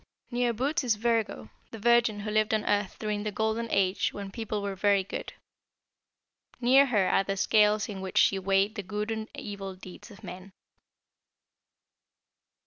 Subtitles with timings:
[0.31, 4.31] "Near Bootes is Virgo, the Virgin who lived on Earth during the Golden Age when
[4.31, 5.33] people were very good.
[6.59, 10.23] Near her are the scales in which she weighed the good and evil deeds of
[10.23, 10.53] men."